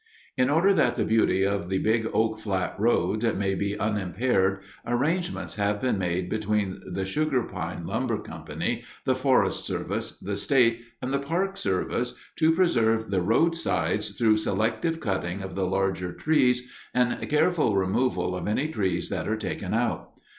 [0.35, 5.57] In order that the beauty of the Big Oak Flat Road may be unimpaired, arrangements
[5.57, 8.43] have been made between the Sugar Pine Lumber Co.,
[9.05, 14.99] the Forest Service, the State, and the Park Service to preserve the roadsides through selective
[14.99, 20.13] cutting of the larger trees and careful removal of any trees that are taken out.